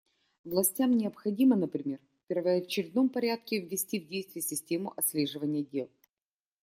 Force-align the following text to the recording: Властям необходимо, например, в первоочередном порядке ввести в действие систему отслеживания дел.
Властям 0.45 0.93
необходимо, 0.97 1.55
например, 1.55 1.99
в 2.23 2.27
первоочередном 2.27 3.09
порядке 3.09 3.59
ввести 3.59 3.99
в 3.99 4.07
действие 4.07 4.41
систему 4.41 4.91
отслеживания 4.97 5.61
дел. 5.63 5.91